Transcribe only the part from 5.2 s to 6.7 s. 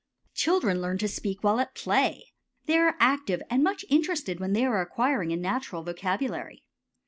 a natural vocabulary.